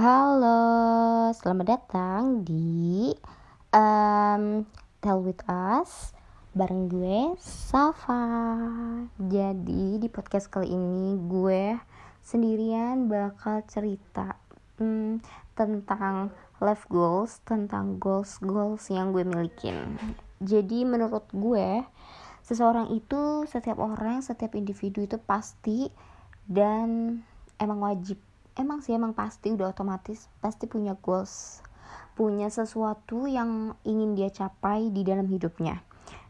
[0.00, 3.12] Halo, selamat datang di
[3.68, 4.64] um,
[5.04, 6.16] Tell With Us
[6.56, 8.24] bareng gue Safa.
[9.20, 11.76] Jadi di podcast kali ini gue
[12.24, 14.40] sendirian bakal cerita
[14.80, 15.20] um,
[15.52, 16.32] tentang
[16.64, 20.00] life goals, tentang goals goals yang gue milikin.
[20.40, 21.84] Jadi menurut gue
[22.40, 25.92] seseorang itu setiap orang, setiap individu itu pasti
[26.48, 27.20] dan
[27.60, 28.16] emang wajib
[28.60, 31.64] emang sih emang pasti udah otomatis pasti punya goals
[32.20, 35.80] punya sesuatu yang ingin dia capai di dalam hidupnya.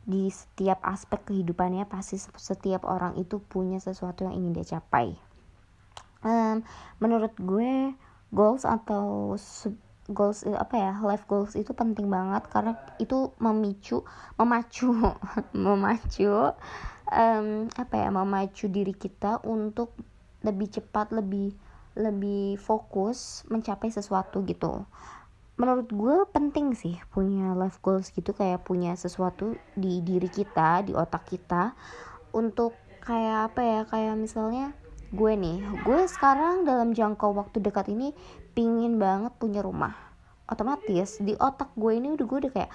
[0.06, 5.18] Di setiap aspek kehidupannya pasti setiap orang itu punya sesuatu yang ingin dia capai.
[6.22, 6.62] Um,
[7.02, 7.90] menurut gue
[8.30, 9.34] goals atau
[10.10, 14.06] goals apa ya life goals itu penting banget karena itu memicu
[14.38, 14.90] memacu
[15.54, 16.54] memacu
[17.10, 19.94] um, apa ya memacu diri kita untuk
[20.42, 21.54] lebih cepat lebih
[22.00, 24.88] lebih fokus mencapai sesuatu gitu.
[25.60, 30.96] Menurut gue penting sih punya life goals gitu kayak punya sesuatu di diri kita di
[30.96, 31.76] otak kita
[32.32, 32.72] untuk
[33.04, 34.72] kayak apa ya kayak misalnya
[35.10, 38.16] gue nih gue sekarang dalam jangka waktu dekat ini
[38.56, 39.92] pingin banget punya rumah.
[40.48, 42.72] Otomatis di otak gue ini udah gue udah kayak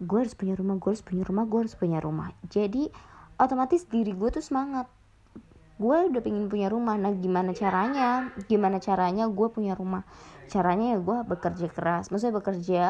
[0.00, 2.32] gue harus punya rumah gue harus punya rumah gue harus punya rumah.
[2.48, 2.88] Jadi
[3.36, 4.88] otomatis diri gue tuh semangat
[5.74, 6.94] gue udah pengen punya rumah.
[6.94, 8.30] Nah gimana caranya?
[8.46, 10.06] Gimana caranya gue punya rumah?
[10.46, 12.14] Caranya ya gue bekerja keras.
[12.14, 12.82] Maksudnya bekerja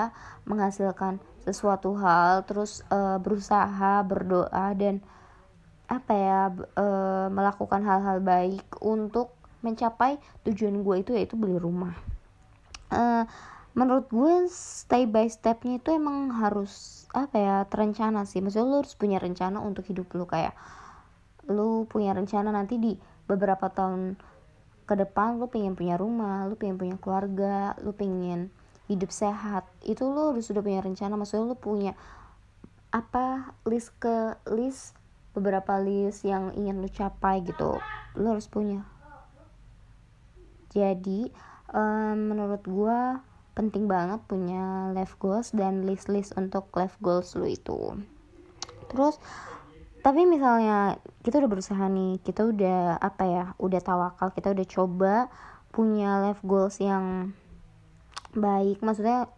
[0.45, 5.01] menghasilkan sesuatu hal terus uh, berusaha berdoa dan
[5.85, 6.41] apa ya
[6.81, 11.97] uh, melakukan hal-hal baik untuk mencapai tujuan gue itu yaitu beli rumah.
[12.93, 13.25] Uh,
[13.73, 18.45] menurut gue step by stepnya itu emang harus apa ya terencana sih.
[18.45, 20.53] Maksudnya lo harus punya rencana untuk hidup lo kayak
[21.51, 22.93] lu punya rencana nanti di
[23.29, 24.17] beberapa tahun
[24.85, 28.53] ke depan lu pengen punya rumah lu pengen punya keluarga lu pengen
[28.85, 31.17] hidup sehat itu lu udah sudah punya rencana.
[31.17, 31.93] Maksudnya lu punya
[32.95, 34.95] apa list ke list
[35.35, 37.81] beberapa list yang ingin lu capai gitu.
[38.17, 38.85] Lu harus punya.
[40.75, 41.31] Jadi
[41.73, 43.23] um, menurut gua
[43.55, 48.03] penting banget punya life goals dan list-list untuk life goals lu itu.
[48.91, 49.17] Terus
[50.05, 55.15] tapi misalnya kita udah berusaha nih kita udah apa ya udah tawakal kita udah coba
[55.73, 57.33] punya life goals yang
[58.37, 58.85] baik.
[58.85, 59.33] Maksudnya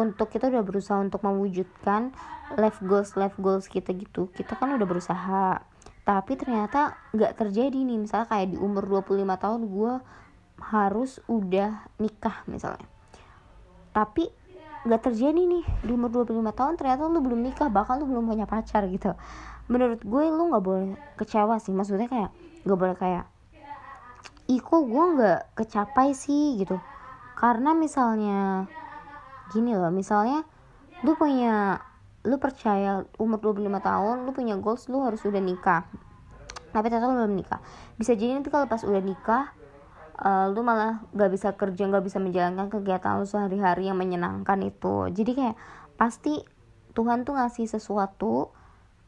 [0.00, 2.10] untuk kita udah berusaha untuk mewujudkan
[2.58, 5.60] life goals life goals kita gitu kita kan udah berusaha.
[6.08, 8.00] Tapi ternyata nggak terjadi nih.
[8.00, 9.92] Misalnya kayak di umur 25 tahun gue
[10.72, 12.88] harus udah nikah misalnya.
[13.92, 14.26] Tapi
[14.84, 18.44] nggak terjadi nih di umur 25 tahun ternyata lu belum nikah bahkan lu belum punya
[18.44, 19.16] pacar gitu.
[19.72, 22.30] Menurut gue lu nggak boleh kecewa sih maksudnya kayak
[22.68, 23.24] nggak boleh kayak
[24.44, 26.60] iko gue nggak kecapai sih?
[26.60, 26.76] gitu.
[27.32, 28.68] Karena misalnya
[29.56, 30.44] gini loh misalnya
[31.00, 31.80] lu punya
[32.24, 35.88] lu percaya umur 25 tahun lu punya goals lu harus udah nikah.
[36.76, 37.64] Tapi ternyata lu belum nikah.
[37.96, 39.53] Bisa jadi nanti kalau pas udah nikah
[40.18, 45.10] uh, lu malah gak bisa kerja gak bisa menjalankan kegiatan lu sehari-hari yang menyenangkan itu.
[45.10, 45.56] Jadi kayak
[45.98, 46.42] pasti
[46.94, 48.54] Tuhan tuh ngasih sesuatu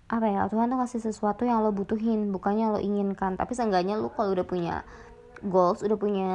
[0.07, 3.39] apa ya Tuhan tuh ngasih sesuatu yang lo butuhin bukannya lo inginkan.
[3.39, 4.87] Tapi seenggaknya lu kalau udah punya
[5.45, 6.31] goals udah punya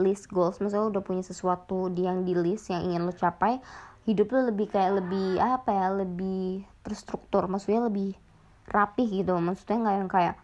[0.00, 3.60] list goals maksudnya udah punya sesuatu yang di list yang ingin lo capai
[4.08, 8.14] hidup lo lebih kayak lebih apa ya lebih terstruktur maksudnya lebih
[8.70, 9.34] rapih gitu.
[9.38, 10.34] Maksudnya nggak yang kayak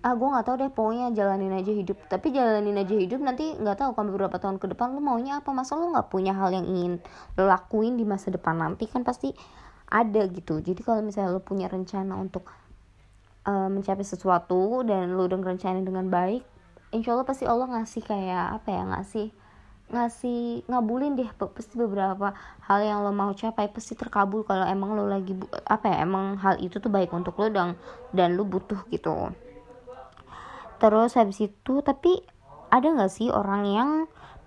[0.00, 1.98] ah gue nggak tahu deh pokoknya jalanin aja hidup.
[2.08, 5.52] Tapi jalanin aja hidup nanti nggak tahu kan beberapa tahun ke depan lo maunya apa.
[5.52, 6.92] Masa lo nggak punya hal yang ingin
[7.36, 8.88] lo lakuin di masa depan nanti?
[8.88, 9.32] Kan pasti
[9.90, 10.62] ada gitu.
[10.64, 12.48] Jadi kalau misalnya lo punya rencana untuk
[13.44, 16.44] uh, mencapai sesuatu dan lo udah rencanain dengan baik
[16.90, 19.26] insya Allah pasti Allah ngasih kayak apa ya ngasih
[19.90, 22.30] ngasih ngabulin deh pasti beberapa
[22.66, 23.66] hal yang lo mau capai.
[23.70, 25.34] Pasti terkabul kalau emang lo lagi
[25.66, 27.74] apa ya emang hal itu tuh baik untuk lo dan
[28.14, 29.34] dan lo butuh gitu
[30.80, 32.24] terus habis itu tapi
[32.72, 33.90] ada nggak sih orang yang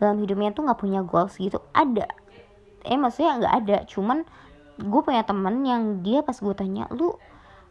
[0.01, 1.61] dalam hidupnya tuh nggak punya goals gitu?
[1.71, 2.09] Ada.
[2.83, 3.77] Eh maksudnya nggak ada.
[3.85, 4.25] Cuman
[4.81, 7.13] gue punya temen yang dia pas gue tanya lu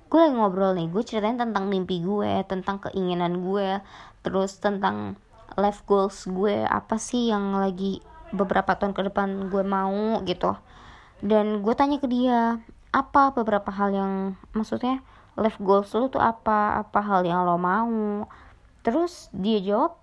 [0.07, 3.83] gue lagi ngobrol nih gue ceritain tentang mimpi gue tentang keinginan gue
[4.23, 5.19] terus tentang
[5.59, 7.99] life goals gue apa sih yang lagi
[8.33, 10.57] beberapa tahun ke depan gue mau gitu.
[11.23, 12.59] Dan gue tanya ke dia
[12.93, 14.13] apa beberapa hal yang
[14.57, 15.05] maksudnya
[15.37, 16.81] life goals lu tuh apa?
[16.83, 18.27] Apa hal yang lo mau
[18.83, 19.99] terus dia jawab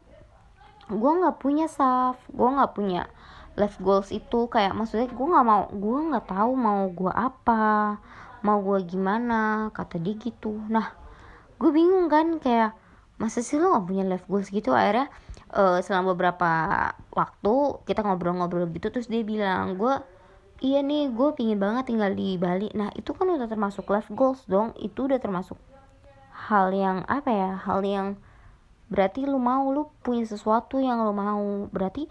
[0.90, 2.18] gue nggak punya saf.
[2.34, 3.08] Gue nggak punya
[3.56, 4.50] life goals itu.
[4.50, 8.00] Kayak maksudnya gue nggak mau gue nggak tahu mau gue apa
[8.42, 10.56] mau gue gimana kata dia gitu.
[10.72, 10.96] Nah
[11.60, 12.74] gue bingung kan kayak
[13.20, 14.72] masa sih lo gak punya life goals gitu?
[14.72, 15.12] Akhirnya
[15.52, 16.52] uh, selama beberapa
[17.12, 19.92] waktu kita ngobrol-ngobrol gitu terus dia bilang gue
[20.64, 22.72] iya nih gue pingin banget tinggal di Bali.
[22.74, 24.72] Nah itu kan udah termasuk life goals dong.
[24.80, 25.60] Itu udah termasuk
[26.48, 28.16] hal yang apa ya hal yang
[28.90, 31.70] berarti lu mau lu punya sesuatu yang lu mau.
[31.70, 32.10] Berarti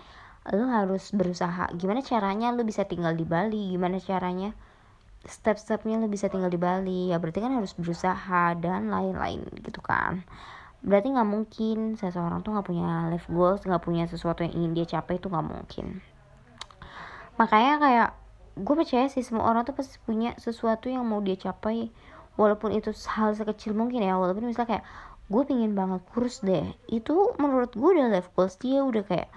[0.54, 1.68] lu harus berusaha.
[1.76, 3.74] Gimana caranya lu bisa tinggal di Bali?
[3.74, 4.54] Gimana caranya
[5.26, 7.12] step-stepnya lu bisa tinggal di Bali?
[7.12, 10.24] Ya berarti kan harus berusaha dan lain-lain gitu kan.
[10.78, 14.86] Berarti nggak mungkin seseorang tuh nggak punya life goals nggak punya sesuatu yang ingin dia
[14.86, 16.00] capai itu nggak mungkin.
[17.36, 18.08] Makanya kayak
[18.58, 21.90] gue percaya sih semua orang tuh pasti punya sesuatu yang mau dia capai.
[22.38, 24.84] Walaupun itu hal sekecil mungkin ya walaupun misalnya kayak
[25.28, 26.64] gue pingin banget kurus deh.
[26.88, 29.28] Itu menurut gue udah life goals dia udah kayak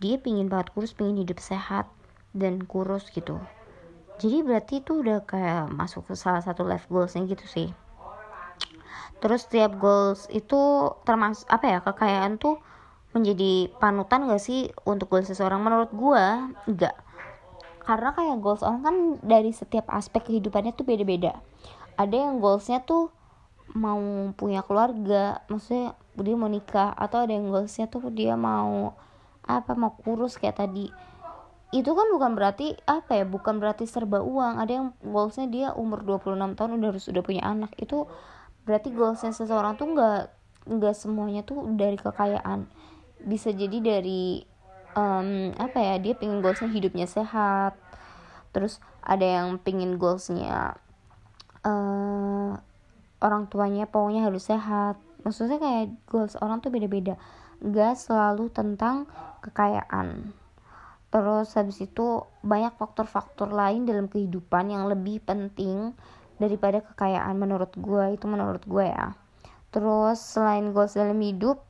[0.00, 1.88] dia pingin banget kurus pingin hidup sehat
[2.32, 3.36] dan kurus gitu.
[4.18, 7.68] Jadi berarti itu udah kayak masuk ke salah satu life goalsnya gitu sih.
[9.20, 12.60] Terus setiap goals itu termasuk apa ya kekayaan tuh
[13.14, 15.62] menjadi panutan gak sih untuk goals seseorang?
[15.62, 16.24] Menurut gue
[16.68, 16.96] enggak
[17.84, 21.36] karena kayak goals orang kan dari setiap aspek kehidupannya tuh beda-beda.
[22.00, 23.12] Ada yang goalsnya tuh
[23.72, 28.94] mau punya keluarga maksudnya dia mau nikah atau ada yang goalsnya tuh dia mau
[29.44, 30.88] apa mau kurus kayak tadi.
[31.74, 34.62] Itu kan bukan berarti apa ya bukan berarti serba uang.
[34.62, 37.74] Ada yang goalsnya dia umur 26 tahun udah harus udah punya anak.
[37.76, 38.06] Itu
[38.64, 40.20] berarti goalsnya seseorang tuh nggak
[40.70, 42.70] nggak semuanya tuh dari kekayaan.
[43.20, 44.46] Bisa jadi dari
[44.94, 47.74] um, apa ya dia pingin goalsnya hidupnya sehat.
[48.54, 50.78] Terus ada yang pingin goalsnya
[51.66, 52.54] uh,
[53.24, 55.00] orang tuanya pokoknya harus sehat.
[55.24, 57.16] Maksudnya kayak goals orang tuh beda-beda.
[57.64, 59.08] Gak selalu tentang
[59.40, 60.36] kekayaan.
[61.08, 65.96] Terus habis itu banyak faktor-faktor lain dalam kehidupan yang lebih penting
[66.36, 69.16] daripada kekayaan menurut gue itu menurut gue ya.
[69.72, 71.64] Terus selain goals dalam hidup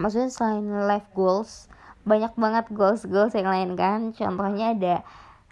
[0.00, 1.68] maksudnya selain life goals
[2.08, 4.10] banyak banget goals goals yang lain kan.
[4.16, 4.94] Contohnya ada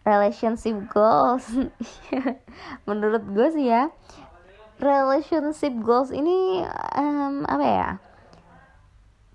[0.02, 1.46] relationship goals.
[2.88, 3.92] Menurut gue sih ya
[4.80, 6.64] relationship goals ini
[6.96, 7.90] um, apa ya?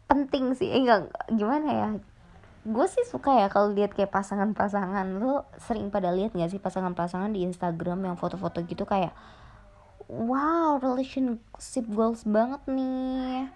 [0.10, 0.74] Penting sih.
[0.74, 1.90] Eh, enggak gimana ya?
[2.66, 5.22] Gue sih suka ya kalau lihat kayak pasangan-pasangan.
[5.22, 9.14] Lo sering pada lihat nggak sih pasangan-pasangan di Instagram yang foto-foto gitu kayak
[10.10, 13.48] wow relationship goals banget nih.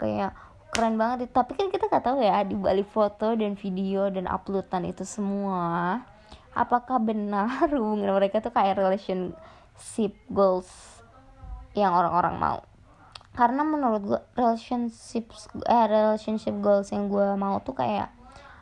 [0.00, 0.32] Kayak
[0.74, 4.90] keren banget tapi kan kita nggak tahu ya di balik foto dan video dan uploadan
[4.90, 6.02] itu semua
[6.50, 10.93] apakah benar hubungan mereka tuh kayak relationship goals
[11.74, 12.60] yang orang-orang mau.
[13.34, 15.34] Karena menurut gue relationship
[15.66, 18.14] eh, relationship goals yang gue mau tuh kayak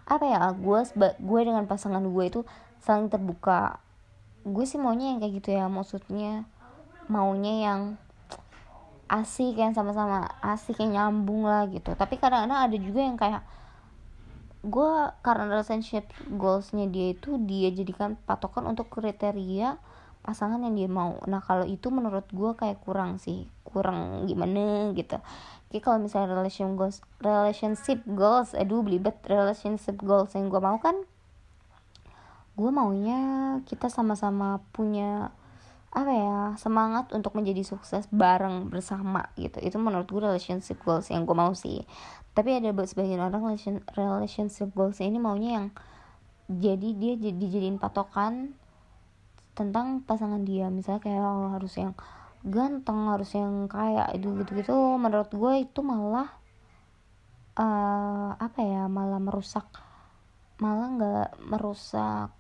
[0.09, 0.81] apa ya gue
[1.21, 2.41] gue dengan pasangan gue itu
[2.81, 3.79] saling terbuka.
[4.43, 6.49] Gue sih maunya yang kayak gitu ya maksudnya
[7.07, 7.81] maunya yang
[9.13, 11.93] asik yang sama-sama asik yang nyambung lah gitu.
[11.93, 13.45] Tapi kadang-kadang ada juga yang kayak
[14.63, 19.77] gue karena relationship goalsnya dia itu dia jadikan patokan untuk kriteria
[20.23, 21.19] pasangan yang dia mau.
[21.27, 23.51] Nah kalau itu menurut gue kayak kurang sih.
[23.67, 25.19] Kurang gimana gitu.
[25.69, 29.19] Oke kalau misalnya relation goals relationship goals aduh belibet.
[29.27, 30.95] Relationship goals yang gue mau kan
[32.53, 33.21] gue maunya
[33.65, 35.33] kita sama-sama punya
[35.93, 39.61] apa ya semangat untuk menjadi sukses bareng bersama gitu.
[39.61, 41.85] Itu menurut gue relationship goals yang gue mau sih.
[42.33, 45.67] Tapi ada sebagian orang relation, relationship goals ini maunya yang
[46.49, 48.57] jadi dia dijadiin patokan
[49.53, 50.69] tentang pasangan dia.
[50.73, 51.93] Misalnya kayak oh, harus yang
[52.43, 56.27] ganteng harus yang kaya itu gitu gitu menurut gue itu malah
[57.55, 59.63] uh, apa ya malah merusak
[60.59, 62.35] malah nggak merusak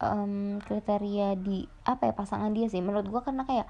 [0.00, 2.80] um, kriteria di apa ya pasangan dia sih.
[2.80, 3.66] Menurut gue karena kayak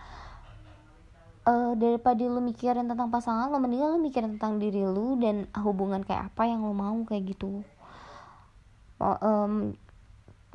[1.48, 6.04] uh, daripada lu mikirin tentang pasangan lu mendingan lu mikirin tentang diri lu dan hubungan
[6.04, 7.64] kayak apa yang lu mau kayak gitu.
[8.98, 9.74] Um,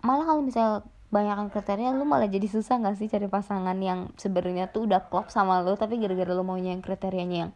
[0.03, 0.83] malah kalau misalnya
[1.13, 5.29] banyak kriteria lu malah jadi susah gak sih cari pasangan yang sebenarnya tuh udah klop
[5.29, 7.51] sama lu tapi gara-gara lu maunya yang kriterianya yang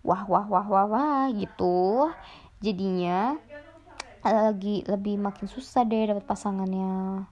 [0.00, 2.08] wah wah wah wah wah gitu
[2.64, 3.36] jadinya
[4.22, 7.26] lagi lebih makin susah deh dapet pasangannya.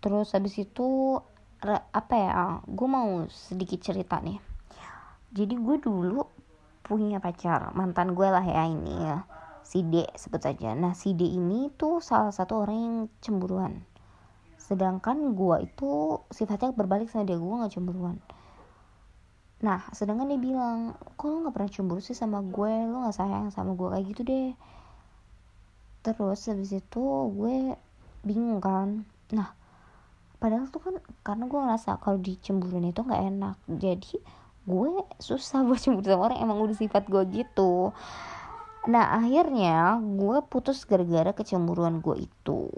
[0.00, 1.20] Terus habis itu
[1.92, 2.32] apa ya
[2.64, 4.40] gue mau sedikit cerita nih.
[5.36, 6.24] Jadi gue dulu
[6.84, 9.24] punya pacar mantan gue lah ya ini ya
[9.64, 13.88] si D sebut saja nah si D ini tuh salah satu orang yang cemburuan
[14.64, 18.16] sedangkan gue itu sifatnya berbalik sama dia gue nggak cemburuan.
[19.60, 22.72] Nah sedangkan dia bilang kok lo nggak pernah cemburu sih sama gue?
[22.88, 24.50] Lo nggak sayang sama gue kayak gitu deh.
[26.00, 27.04] Terus habis itu
[27.36, 27.76] gue
[28.24, 29.04] bingung kan.
[29.36, 29.52] Nah
[30.40, 33.56] padahal tuh kan karena gue ngerasa kalau dicemburuin itu nggak enak.
[33.68, 34.16] Jadi
[34.64, 34.88] gue
[35.20, 37.92] susah buat cemburu sama orang emang udah sifat gue gitu.
[38.88, 42.72] Nah akhirnya gue putus gara-gara kecemburuan gue itu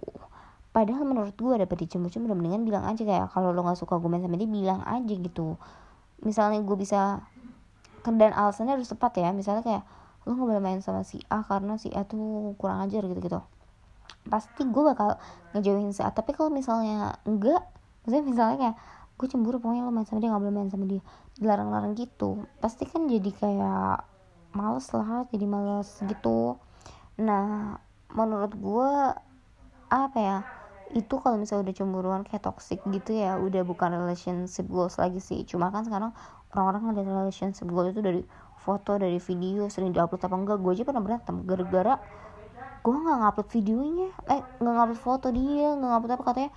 [0.76, 4.20] padahal menurut gue dapet dicemburu-cemburu mendingan bilang aja kayak kalau lo nggak suka gue main
[4.20, 5.56] sama dia bilang aja gitu.
[6.20, 7.24] Misalnya gue bisa
[8.04, 9.32] dan alasannya harus tepat ya.
[9.32, 9.82] Misalnya kayak
[10.28, 13.40] lo nggak boleh main sama si A karena si A tuh kurang ajar gitu gitu.
[14.28, 15.16] Pasti gue bakal
[15.56, 16.12] ngejauhin si A.
[16.12, 17.64] Tapi kalau misalnya enggak
[18.04, 18.76] maksudnya misalnya kayak
[19.16, 21.00] gue cemburu pokoknya lo main sama dia nggak boleh main sama dia
[21.40, 22.44] dilarang-larang gitu.
[22.60, 24.04] Pasti kan jadi kayak
[24.52, 26.60] males lah jadi males gitu.
[27.16, 27.80] Nah
[28.12, 28.92] menurut gue
[29.88, 30.38] apa ya
[30.94, 35.42] itu kalau misalnya udah cemburuan kayak toxic gitu ya udah bukan relationship goals lagi sih.
[35.42, 36.14] Cuma kan sekarang
[36.54, 38.22] orang-orang ngeliat relationship goals itu dari
[38.62, 40.58] foto dari video sering diupload apa enggak.
[40.62, 41.94] Gue aja pernah berantem gara-gara
[42.86, 44.08] gue nggak ngupload videonya.
[44.30, 46.50] Eh nggak ngupload foto dia nggak ngupload apa katanya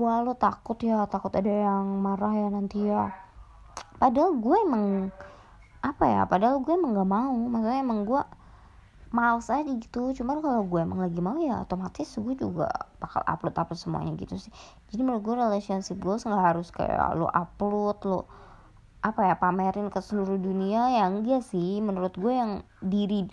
[0.00, 3.12] wah lo takut ya takut ada yang marah ya nanti ya.
[4.00, 4.84] Padahal gue emang
[5.84, 7.36] apa ya padahal gue emang gak mau.
[7.36, 8.22] Maksudnya emang gue
[9.14, 10.10] males aja gitu.
[10.10, 12.66] Cuman kalau gue emang lagi mau ya otomatis gue juga
[12.98, 14.50] bakal upload upload semuanya gitu sih.
[14.90, 18.20] Jadi menurut gue relationship goals nggak harus kayak lo upload lo
[19.04, 21.78] apa ya pamerin ke seluruh dunia ya enggak sih.
[21.78, 23.30] Menurut gue yang diri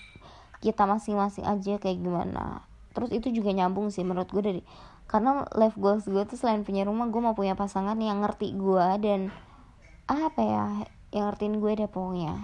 [0.62, 2.62] kita masing-masing aja kayak gimana.
[2.94, 4.62] Terus itu juga nyambung sih menurut gue dari
[5.10, 8.88] karena life goals gue tuh selain punya rumah gue mau punya pasangan yang ngerti gue
[9.04, 9.28] dan
[10.08, 10.66] apa ya
[11.12, 12.40] yang ngertiin gue deh pokoknya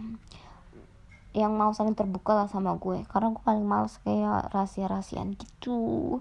[1.37, 3.05] yang mau saling terbuka lah sama gue.
[3.05, 6.17] Karena gue paling males kayak rahasia-rahasian gitu.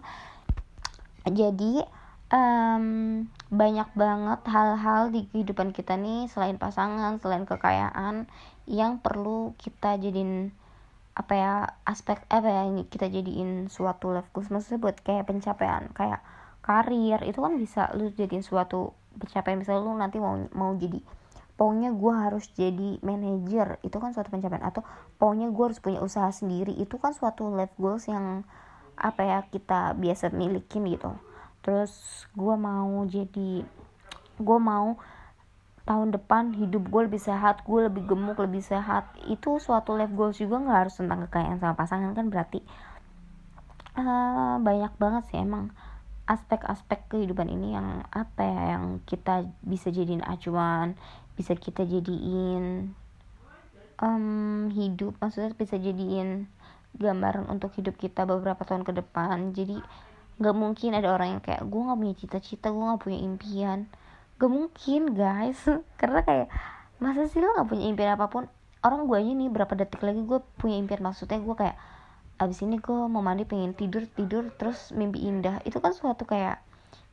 [1.24, 1.80] Jadi
[2.28, 2.86] um,
[3.48, 8.28] banyak banget hal-hal di kehidupan kita nih selain pasangan selain kekayaan
[8.68, 10.52] yang perlu kita jadiin
[11.16, 11.52] apa ya
[11.88, 14.52] aspek apa ya ini kita jadiin suatu life goals.
[14.52, 16.20] Maksudnya buat kayak pencapaian kayak
[16.60, 17.24] karir.
[17.24, 21.00] Itu kan bisa lu jadiin suatu pencapaian misalnya lu nanti mau mau jadi
[21.56, 23.80] pokoknya gue harus jadi manajer.
[23.80, 24.64] Itu kan suatu pencapaian.
[24.64, 24.84] Atau
[25.16, 26.76] pokoknya gue harus punya usaha sendiri.
[26.76, 28.44] Itu kan suatu life goals yang
[28.96, 31.12] apa ya kita biasa milikin gitu.
[31.64, 33.64] Terus gue mau jadi
[34.36, 35.00] gue mau
[35.86, 39.08] tahun depan hidup gue lebih sehat gue lebih gemuk lebih sehat.
[39.28, 42.60] Itu suatu life goals juga nggak harus tentang kekayaan sama pasangan kan berarti.
[43.96, 45.72] Uh, banyak banget sih emang
[46.26, 50.98] aspek-aspek kehidupan ini yang apa ya yang kita bisa jadiin acuan
[51.36, 52.96] bisa kita jadiin
[54.00, 55.16] um, hidup.
[55.20, 56.48] Maksudnya bisa jadiin
[56.96, 59.52] gambaran untuk hidup kita beberapa tahun ke depan.
[59.52, 59.78] Jadi
[60.36, 63.78] nggak mungkin ada orang yang kayak gue nggak punya cita-cita gue nggak punya impian.
[64.36, 65.60] Gak mungkin guys.
[66.00, 66.48] Karena kayak
[67.00, 68.48] masa sih lo nggak punya impian apa pun?
[68.84, 71.04] Orang gue aja nih berapa detik lagi gue punya impian.
[71.04, 71.76] Maksudnya gue kayak
[72.36, 75.60] abis ini gue mau mandi pengen tidur tidur terus mimpi indah.
[75.64, 76.60] Itu kan suatu kayak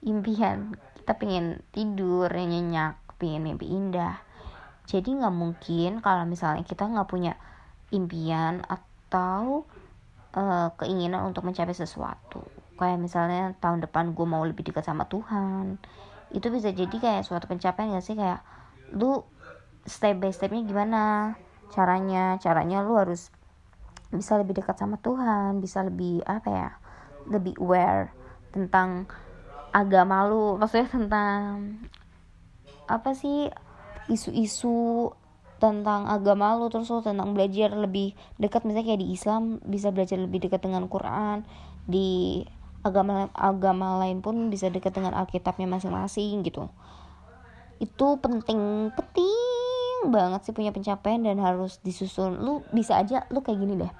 [0.03, 0.75] impian.
[0.99, 4.19] Kita pengen tidur nyenyak pengen mimpi indah.
[4.83, 7.39] Jadi nggak mungkin kalau misalnya kita nggak punya
[7.95, 9.63] impian atau
[10.35, 12.43] uh, keinginan untuk mencapai sesuatu.
[12.75, 15.79] Kayak misalnya tahun depan gue mau lebih dekat sama Tuhan.
[16.35, 18.19] Itu bisa jadi kayak suatu pencapaian gak sih?
[18.19, 18.43] Kayak
[18.91, 19.23] lu
[19.87, 21.37] step by stepnya gimana?
[21.71, 23.31] Caranya caranya lu harus
[24.13, 26.69] bisa lebih dekat sama Tuhan bisa lebih apa ya
[27.25, 28.13] lebih aware
[28.53, 29.09] tentang
[29.73, 30.55] agama lu.
[30.61, 31.81] Maksudnya tentang
[32.93, 33.49] apa sih
[34.05, 35.09] isu-isu
[35.57, 40.19] tentang agama lu terus lu tentang belajar lebih dekat misalnya kayak di Islam bisa belajar
[40.19, 41.47] lebih dekat dengan Quran
[41.87, 42.43] di
[42.83, 46.67] agama agama lain pun bisa dekat dengan Alkitabnya masing-masing gitu.
[47.79, 52.43] Itu penting penting banget sih punya pencapaian dan harus disusun.
[52.43, 53.93] Lu bisa aja lu kayak gini deh.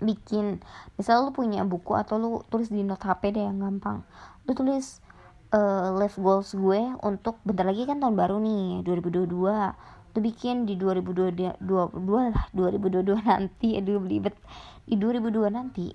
[0.00, 0.64] Bikin
[0.96, 4.00] misal lu punya buku atau lu tulis di note HP deh yang gampang.
[4.48, 5.04] Lu tulis
[5.50, 9.26] uh, life goals gue untuk bentar lagi kan tahun baru nih 2022
[10.10, 13.78] tuh bikin di 2022 lah 2022 nanti.
[13.78, 14.34] Aduh belibet.
[14.86, 15.86] Di 2022 nanti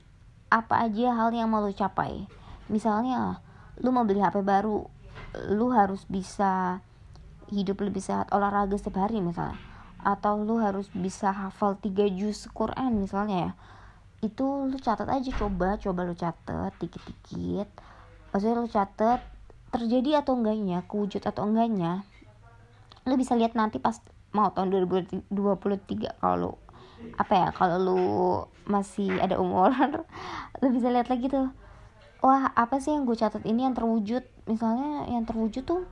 [0.47, 2.27] apa aja hal yang mau lu capai?
[2.71, 3.43] Misalnya
[3.83, 4.87] lu mau beli HP baru
[5.51, 6.79] lu harus bisa
[7.51, 9.59] hidup lebih sehat olahraga setiap hari misalnya.
[10.05, 13.51] Atau lu harus bisa hafal 3 juz Quran misalnya ya.
[14.23, 17.67] Itu lu catat aja coba coba lu catat dikit-dikit.
[18.31, 19.34] Maksudnya lu catat
[19.75, 22.07] terjadi atau enggaknya kewujud atau enggaknya
[23.05, 23.99] lu bisa lihat nanti pas
[24.31, 25.29] mau tahun 2023
[26.23, 26.51] kalau lu
[27.19, 28.01] apa ya kalau lu
[28.65, 29.69] masih ada umur
[30.63, 31.51] lu bisa lihat lagi tuh
[32.25, 34.25] wah apa sih yang gue catat ini yang terwujud?
[34.49, 35.85] Misalnya yang terwujud tuh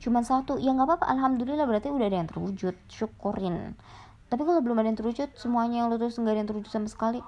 [0.00, 3.72] cuma satu ya nggak apa-apa alhamdulillah berarti udah ada yang terwujud syukurin.
[4.28, 6.88] Tapi kalau belum ada yang terwujud semuanya yang lu terus nggak ada yang terwujud sama
[6.92, 7.24] sekali.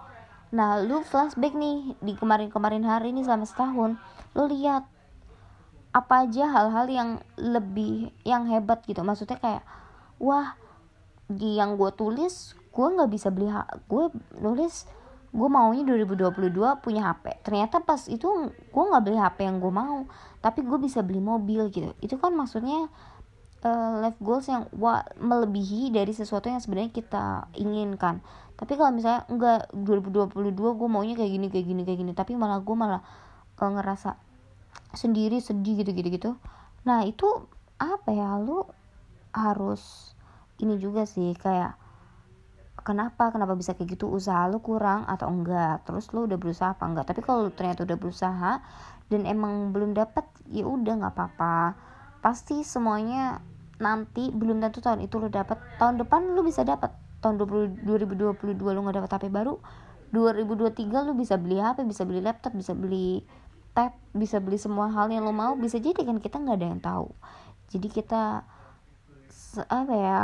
[0.52, 3.96] Nah lu flashback nih di kemarin-kemarin hari ini selama setahun
[4.36, 4.84] lu lihat
[5.92, 9.04] apa aja hal-hal yang lebih yang hebat gitu.
[9.04, 9.62] Maksudnya kayak
[10.16, 10.56] wah
[11.28, 13.52] di yang gue tulis gue nggak bisa beli
[13.88, 14.04] gue
[14.40, 14.88] nulis
[15.32, 20.04] gue maunya 2022 punya HP ternyata pas itu gue nggak beli HP yang gue mau
[20.44, 21.94] tapi gue bisa beli mobil gitu.
[22.02, 22.90] Itu kan maksudnya
[23.62, 27.24] uh, life goals yang wah, melebihi dari sesuatu yang sebenarnya kita
[27.56, 28.20] inginkan.
[28.58, 32.60] Tapi kalau misalnya enggak 2022 gue maunya kayak gini kayak gini kayak gini tapi malah
[32.60, 33.02] gue malah
[33.58, 34.31] uh, ngerasa
[34.92, 36.30] sendiri sedih gitu gitu gitu.
[36.84, 37.26] Nah itu
[37.80, 38.36] apa ya?
[38.38, 38.66] Lu
[39.32, 40.12] harus
[40.60, 41.74] ini juga sih kayak
[42.82, 44.10] kenapa kenapa bisa kayak gitu?
[44.10, 45.86] Usaha lu kurang atau enggak?
[45.88, 47.06] Terus lu udah berusaha apa enggak?
[47.10, 48.52] Tapi kalau ternyata udah berusaha
[49.08, 51.76] dan emang belum dapat ya udah nggak apa-apa.
[52.22, 53.42] Pasti semuanya
[53.82, 58.54] nanti belum tentu tahun itu lu dapat tahun depan lu bisa dapat tahun 20, 2022
[58.54, 59.58] lu nggak dapat HP baru
[60.14, 63.26] 2023 lu bisa beli HP bisa beli laptop bisa beli
[63.72, 66.80] tab bisa beli semua hal yang lo mau bisa jadi kan kita nggak ada yang
[66.80, 67.08] tahu.
[67.72, 68.44] Jadi kita
[69.68, 70.20] apa ya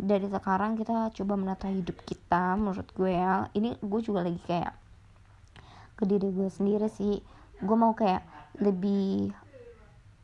[0.00, 3.48] dari sekarang kita coba menata hidup kita menurut gue ya.
[3.56, 4.72] Ini gue juga lagi kayak
[5.96, 7.20] ke diri gue sendiri sih.
[7.60, 8.24] Gue mau kayak
[8.60, 9.32] lebih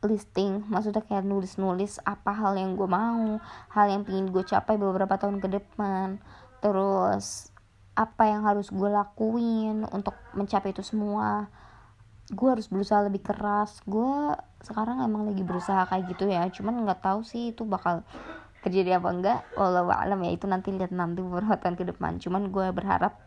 [0.03, 3.39] listing maksudnya kayak nulis-nulis apa hal yang gue mau
[3.71, 6.21] hal yang pingin gue capai beberapa tahun ke depan.
[6.61, 7.49] Terus
[7.93, 11.45] apa yang harus gue lakuin untuk mencapai itu semua
[12.31, 13.83] gue harus berusaha lebih keras.
[13.83, 14.31] Gue
[14.63, 16.47] sekarang emang lagi berusaha kayak gitu ya.
[16.47, 18.07] Cuman nggak tahu sih itu bakal
[18.63, 19.39] terjadi apa enggak.
[19.59, 22.23] Walau alam ya itu nanti lihat nanti tahun ke depan.
[22.23, 23.19] Cuman gue berharap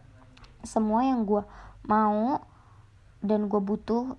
[0.65, 1.45] semua yang gue
[1.85, 2.41] mau
[3.21, 4.17] dan gue butuh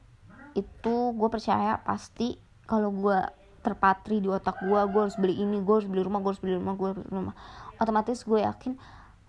[0.53, 3.17] itu gue percaya pasti kalau gue
[3.61, 6.55] terpatri di otak gue gue harus beli ini gue harus beli rumah gue harus beli
[6.55, 7.35] rumah gue harus beli rumah.
[7.81, 8.73] Otomatis gue yakin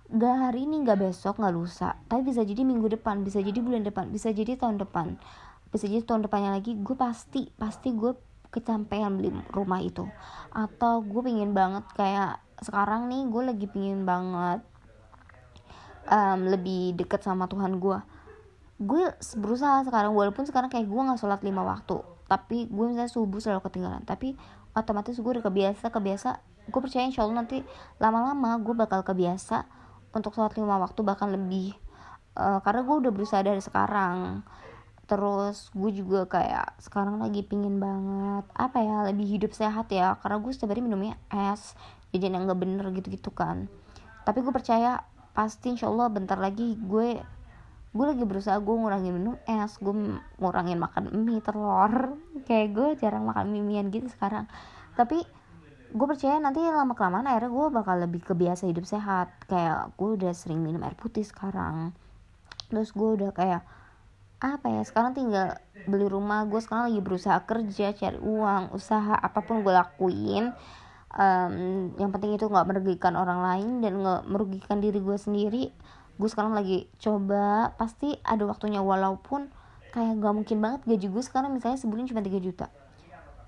[0.09, 2.01] gak hari ini gak besok gak lusa.
[2.09, 5.21] Tapi bisa jadi minggu depan bisa jadi bulan depan bisa jadi tahun depan.
[5.69, 8.17] Bisa jadi tahun depannya lagi gue pasti pasti gue
[8.49, 10.09] kecapean beli rumah itu.
[10.49, 14.65] Atau gue pingin banget kayak sekarang nih gue lagi pingin banget
[16.09, 18.01] um, lebih deket sama Tuhan gue.
[18.81, 22.01] Gue berusaha sekarang walaupun sekarang kayak gue nggak sholat lima waktu.
[22.25, 24.09] Tapi gue misalnya subuh selalu ketinggalan.
[24.09, 24.41] Tapi
[24.73, 26.41] otomatis gue udah kebiasa kebiasa.
[26.73, 27.61] Gue percaya insya Allah nanti
[28.01, 29.78] lama-lama gue bakal kebiasa
[30.13, 31.77] untuk sholat lima waktu bahkan lebih.
[32.39, 34.47] Uh, karena gue udah berusaha dari sekarang.
[35.09, 40.21] Terus gue juga kayak sekarang lagi pingin banget apa ya lebih hidup sehat ya.
[40.21, 41.75] Karena gue setiap hari minumnya es
[42.13, 43.69] jadi yang nggak bener gitu-gitu kan.
[44.29, 45.01] Tapi gue percaya
[45.33, 47.21] pasti insya Allah bentar lagi gue
[47.89, 49.95] gue lagi berusaha gue ngurangin minum es gue
[50.37, 52.17] ngurangin makan mie telur.
[52.49, 54.45] Kayak gue jarang makan mie mian gitu sekarang.
[54.93, 55.25] Tapi
[55.89, 59.33] gue percaya nanti lama kelamaan akhirnya gue bakal lebih kebiasa hidup sehat.
[59.49, 61.97] Kayak gue udah sering minum air putih sekarang.
[62.69, 63.63] Terus gue udah kayak
[64.39, 65.57] apa ya sekarang tinggal
[65.89, 66.45] beli rumah.
[66.45, 70.53] Gue sekarang lagi berusaha kerja cari uang usaha apa pun gue lakuin.
[71.09, 75.73] Um, yang penting itu nggak merugikan orang lain dan nggak merugikan diri gue sendiri.
[76.21, 79.49] Gue sekarang lagi coba pasti ada waktunya walaupun
[79.89, 82.69] kayak gak mungkin banget gaji gue sekarang misalnya sebulan cuma 3 juta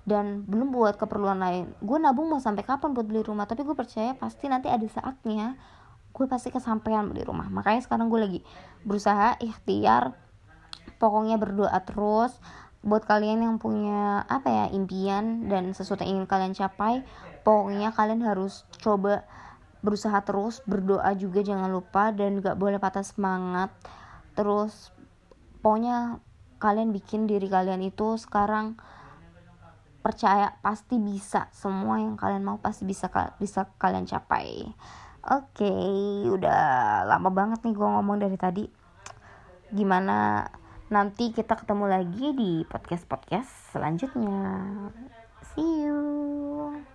[0.03, 1.65] dan belum buat keperluan lain.
[1.81, 5.57] Gue nabung mau sampai kapan buat beli rumah tapi gue percaya pasti nanti ada saatnya
[6.11, 7.47] gue pasti kesampaian beli rumah.
[7.47, 8.39] Makanya sekarang gue lagi
[8.83, 10.17] berusaha ikhtiar
[10.99, 12.35] pokoknya berdoa terus.
[12.81, 17.05] Buat kalian yang punya apa ya impian dan sesuatu yang ingin kalian capai
[17.45, 19.21] pokoknya kalian harus coba
[19.85, 23.69] berusaha terus berdoa juga jangan lupa dan gak boleh patah semangat.
[24.33, 24.89] Terus
[25.61, 26.17] pokoknya
[26.57, 28.81] kalian bikin diri kalian itu sekarang
[30.01, 31.47] percaya pasti bisa.
[31.53, 34.65] Semua yang kalian mau pasti bisa bisa kalian capai.
[35.21, 38.65] Oke okay, udah lama banget nih gue ngomong dari tadi.
[39.69, 40.49] Gimana
[40.91, 44.41] nanti kita ketemu lagi di podcast podcast selanjutnya.
[45.53, 46.90] See you